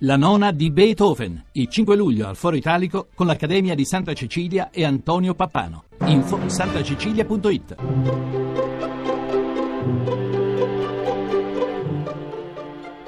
La 0.00 0.16
nona 0.16 0.52
di 0.52 0.70
Beethoven, 0.70 1.42
il 1.52 1.68
5 1.68 1.96
luglio 1.96 2.28
al 2.28 2.36
Foro 2.36 2.54
Italico 2.54 3.08
con 3.14 3.26
l'Accademia 3.26 3.74
di 3.74 3.86
Santa 3.86 4.12
Cecilia 4.12 4.68
e 4.68 4.84
Antonio 4.84 5.32
Pappano. 5.32 5.84
Info 6.04 6.38
santacecilia.it 6.46 7.76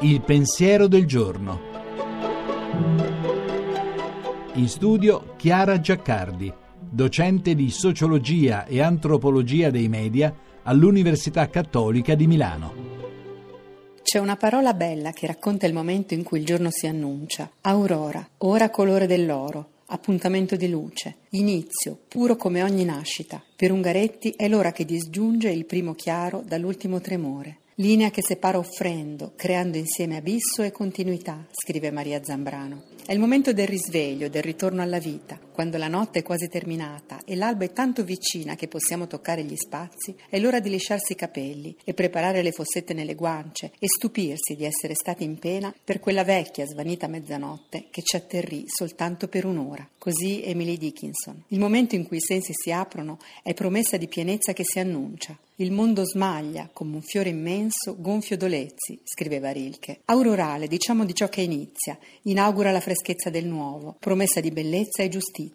Il 0.00 0.20
pensiero 0.22 0.86
del 0.86 1.04
giorno. 1.04 1.60
In 4.54 4.66
studio 4.66 5.34
Chiara 5.36 5.78
Giaccardi, 5.80 6.50
docente 6.88 7.54
di 7.54 7.68
sociologia 7.68 8.64
e 8.64 8.80
antropologia 8.80 9.68
dei 9.68 9.88
media 9.88 10.34
all'Università 10.62 11.50
Cattolica 11.50 12.14
di 12.14 12.26
Milano. 12.26 12.97
C'è 14.10 14.18
una 14.18 14.36
parola 14.36 14.72
bella 14.72 15.12
che 15.12 15.26
racconta 15.26 15.66
il 15.66 15.74
momento 15.74 16.14
in 16.14 16.22
cui 16.22 16.38
il 16.38 16.46
giorno 16.46 16.70
si 16.70 16.86
annuncia. 16.86 17.50
Aurora, 17.60 18.26
ora 18.38 18.70
colore 18.70 19.06
dell'oro, 19.06 19.72
appuntamento 19.88 20.56
di 20.56 20.70
luce, 20.70 21.16
inizio, 21.32 21.98
puro 22.08 22.34
come 22.34 22.62
ogni 22.62 22.86
nascita. 22.86 23.44
Per 23.54 23.70
Ungaretti 23.70 24.32
è 24.34 24.48
l'ora 24.48 24.72
che 24.72 24.86
disgiunge 24.86 25.50
il 25.50 25.66
primo 25.66 25.92
chiaro 25.92 26.42
dall'ultimo 26.42 27.02
tremore. 27.02 27.58
Linea 27.74 28.08
che 28.08 28.22
separa 28.22 28.56
offrendo, 28.56 29.34
creando 29.36 29.76
insieme 29.76 30.16
abisso 30.16 30.62
e 30.62 30.72
continuità, 30.72 31.44
scrive 31.52 31.90
Maria 31.90 32.24
Zambrano. 32.24 32.84
È 33.04 33.12
il 33.12 33.18
momento 33.18 33.52
del 33.52 33.68
risveglio, 33.68 34.30
del 34.30 34.42
ritorno 34.42 34.80
alla 34.80 34.98
vita. 34.98 35.38
Quando 35.58 35.76
la 35.76 35.88
notte 35.88 36.20
è 36.20 36.22
quasi 36.22 36.48
terminata 36.48 37.18
e 37.24 37.34
l'alba 37.34 37.64
è 37.64 37.72
tanto 37.72 38.04
vicina 38.04 38.54
che 38.54 38.68
possiamo 38.68 39.08
toccare 39.08 39.42
gli 39.42 39.56
spazi, 39.56 40.14
è 40.28 40.38
l'ora 40.38 40.60
di 40.60 40.70
lisciarsi 40.70 41.14
i 41.14 41.16
capelli 41.16 41.76
e 41.82 41.94
preparare 41.94 42.42
le 42.42 42.52
fossette 42.52 42.94
nelle 42.94 43.16
guance 43.16 43.72
e 43.76 43.88
stupirsi 43.88 44.54
di 44.54 44.64
essere 44.64 44.94
stati 44.94 45.24
in 45.24 45.36
pena 45.36 45.74
per 45.82 45.98
quella 45.98 46.22
vecchia 46.22 46.64
svanita 46.64 47.08
mezzanotte 47.08 47.86
che 47.90 48.02
ci 48.02 48.14
atterrì 48.14 48.66
soltanto 48.68 49.26
per 49.26 49.46
un'ora. 49.46 49.84
Così 49.98 50.44
Emily 50.44 50.76
Dickinson. 50.76 51.42
Il 51.48 51.58
momento 51.58 51.96
in 51.96 52.06
cui 52.06 52.18
i 52.18 52.20
sensi 52.20 52.52
si 52.54 52.70
aprono 52.70 53.18
è 53.42 53.52
promessa 53.52 53.96
di 53.96 54.06
pienezza 54.06 54.52
che 54.52 54.62
si 54.64 54.78
annuncia. 54.78 55.36
Il 55.60 55.72
mondo 55.72 56.04
smaglia 56.04 56.70
come 56.72 56.94
un 56.94 57.02
fiore 57.02 57.30
immenso, 57.30 57.96
gonfio 57.98 58.36
d'olezzi, 58.36 59.00
scriveva 59.02 59.50
Rilke. 59.50 60.02
Aurorale, 60.04 60.68
diciamo 60.68 61.04
di 61.04 61.12
ciò 61.14 61.28
che 61.28 61.40
inizia, 61.40 61.98
inaugura 62.22 62.70
la 62.70 62.78
freschezza 62.78 63.28
del 63.28 63.46
nuovo, 63.46 63.96
promessa 63.98 64.38
di 64.38 64.52
bellezza 64.52 65.02
e 65.02 65.08
giustizia. 65.08 65.47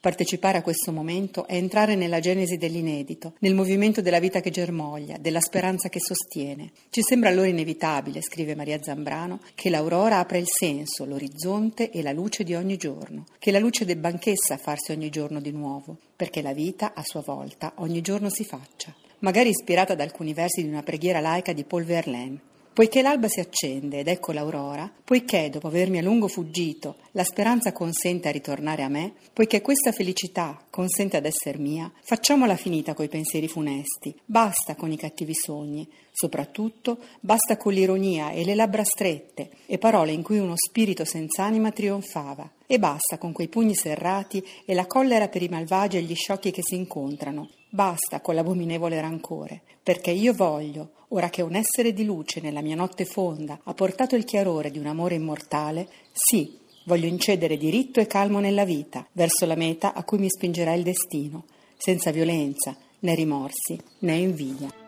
Partecipare 0.00 0.58
a 0.58 0.62
questo 0.62 0.92
momento 0.92 1.46
è 1.46 1.54
entrare 1.54 1.94
nella 1.94 2.20
genesi 2.20 2.56
dell'inedito, 2.56 3.34
nel 3.40 3.54
movimento 3.54 4.00
della 4.00 4.18
vita 4.18 4.40
che 4.40 4.50
germoglia, 4.50 5.16
della 5.18 5.40
speranza 5.40 5.88
che 5.88 6.00
sostiene. 6.00 6.70
Ci 6.90 7.02
sembra 7.02 7.28
allora 7.28 7.48
inevitabile, 7.48 8.22
scrive 8.22 8.54
Maria 8.54 8.82
Zambrano, 8.82 9.40
che 9.54 9.70
l'aurora 9.70 10.18
apra 10.18 10.38
il 10.38 10.48
senso, 10.48 11.04
l'orizzonte 11.04 11.90
e 11.90 12.02
la 12.02 12.12
luce 12.12 12.44
di 12.44 12.54
ogni 12.54 12.76
giorno, 12.76 13.24
che 13.38 13.50
la 13.50 13.58
luce 13.58 13.84
debba 13.84 14.08
anch'essa 14.08 14.56
farsi 14.56 14.92
ogni 14.92 15.10
giorno 15.10 15.40
di 15.40 15.52
nuovo, 15.52 15.96
perché 16.16 16.42
la 16.42 16.52
vita, 16.52 16.94
a 16.94 17.02
sua 17.04 17.22
volta, 17.24 17.72
ogni 17.76 18.00
giorno 18.00 18.30
si 18.30 18.44
faccia 18.44 18.94
magari 19.20 19.48
ispirata 19.48 19.94
da 19.94 20.04
alcuni 20.04 20.32
versi 20.32 20.62
di 20.62 20.68
una 20.68 20.82
preghiera 20.82 21.20
laica 21.20 21.52
di 21.52 21.64
Paul 21.64 21.84
Verlaine. 21.84 22.40
Poiché 22.78 23.02
l'alba 23.02 23.26
si 23.26 23.40
accende 23.40 23.98
ed 23.98 24.06
ecco 24.06 24.30
l'aurora, 24.30 24.88
poiché 25.02 25.50
dopo 25.50 25.66
avermi 25.66 25.98
a 25.98 26.02
lungo 26.02 26.28
fuggito 26.28 26.98
la 27.10 27.24
speranza 27.24 27.72
consente 27.72 28.28
a 28.28 28.30
ritornare 28.30 28.84
a 28.84 28.88
me, 28.88 29.14
poiché 29.32 29.60
questa 29.60 29.90
felicità 29.90 30.56
consente 30.70 31.16
ad 31.16 31.24
esser 31.24 31.58
mia, 31.58 31.90
facciamola 32.04 32.54
finita 32.54 32.94
coi 32.94 33.08
pensieri 33.08 33.48
funesti, 33.48 34.14
basta 34.24 34.76
con 34.76 34.92
i 34.92 34.96
cattivi 34.96 35.34
sogni, 35.34 35.88
soprattutto 36.12 36.98
basta 37.18 37.56
con 37.56 37.72
l'ironia 37.72 38.30
e 38.30 38.44
le 38.44 38.54
labbra 38.54 38.84
strette 38.84 39.50
e 39.66 39.76
parole 39.78 40.12
in 40.12 40.22
cui 40.22 40.38
uno 40.38 40.54
spirito 40.54 41.04
senz'anima 41.04 41.72
trionfava, 41.72 42.48
e 42.68 42.78
basta 42.78 43.18
con 43.18 43.32
quei 43.32 43.48
pugni 43.48 43.74
serrati 43.74 44.46
e 44.64 44.74
la 44.74 44.86
collera 44.86 45.26
per 45.26 45.42
i 45.42 45.48
malvagi 45.48 45.96
e 45.96 46.02
gli 46.02 46.14
sciocchi 46.14 46.52
che 46.52 46.62
si 46.62 46.76
incontrano, 46.76 47.48
Basta 47.70 48.22
con 48.22 48.34
l'abominevole 48.34 48.98
rancore, 48.98 49.60
perché 49.82 50.10
io 50.10 50.32
voglio, 50.32 50.92
ora 51.08 51.28
che 51.28 51.42
un 51.42 51.54
essere 51.54 51.92
di 51.92 52.02
luce 52.02 52.40
nella 52.40 52.62
mia 52.62 52.74
notte 52.74 53.04
fonda 53.04 53.60
ha 53.62 53.74
portato 53.74 54.16
il 54.16 54.24
chiarore 54.24 54.70
di 54.70 54.78
un 54.78 54.86
amore 54.86 55.16
immortale, 55.16 55.86
sì, 56.12 56.58
voglio 56.86 57.06
incedere 57.06 57.58
diritto 57.58 58.00
e 58.00 58.06
calmo 58.06 58.40
nella 58.40 58.64
vita, 58.64 59.06
verso 59.12 59.44
la 59.44 59.54
meta 59.54 59.92
a 59.92 60.02
cui 60.02 60.16
mi 60.16 60.30
spingerà 60.30 60.72
il 60.72 60.82
destino, 60.82 61.44
senza 61.76 62.10
violenza, 62.10 62.74
né 63.00 63.14
rimorsi, 63.14 63.78
né 63.98 64.16
invidia. 64.16 64.87